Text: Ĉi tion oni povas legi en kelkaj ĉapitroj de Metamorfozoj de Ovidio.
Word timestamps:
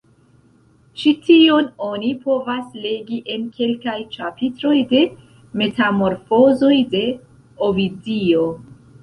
Ĉi 1.01 1.11
tion 1.25 1.67
oni 1.87 2.13
povas 2.23 2.71
legi 2.85 3.19
en 3.33 3.43
kelkaj 3.59 3.95
ĉapitroj 4.17 4.73
de 4.95 5.03
Metamorfozoj 5.63 6.73
de 6.97 7.05
Ovidio. 7.71 8.51